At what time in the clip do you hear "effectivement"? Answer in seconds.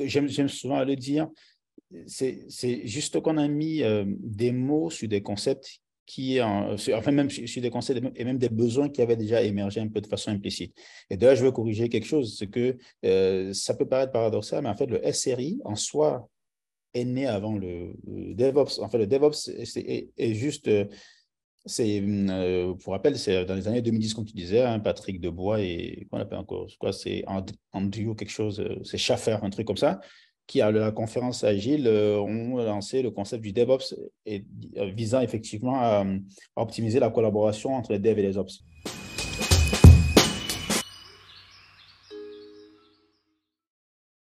35.20-35.76